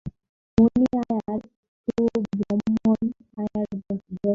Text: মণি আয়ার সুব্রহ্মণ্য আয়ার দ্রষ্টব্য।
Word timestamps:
মণি 0.57 0.85
আয়ার 1.01 1.39
সুব্রহ্মণ্য 1.85 2.85
আয়ার 3.37 3.67
দ্রষ্টব্য। 3.79 4.23